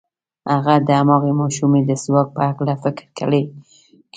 هغه 0.51 0.73
د 0.87 0.89
هماغې 0.99 1.31
ماشومې 1.41 1.81
د 1.85 1.91
ځواک 2.03 2.27
په 2.35 2.41
هکله 2.49 2.73
فکر 2.83 3.05
کړی 3.19 3.41
و. 3.47 3.51